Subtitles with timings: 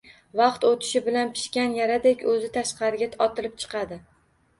[0.39, 4.01] Vaqt o‘tishi bilan pishgan yaradek o‘zi tashqariga otilib chiqadi.